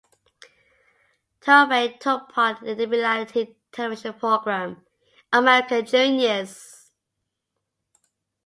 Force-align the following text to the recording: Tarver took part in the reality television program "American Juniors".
Tarver 1.41 1.95
took 1.99 2.29
part 2.29 2.63
in 2.63 2.75
the 2.75 2.87
reality 2.87 3.53
television 3.71 4.13
program 4.15 4.83
"American 5.31 5.85
Juniors". 5.85 6.89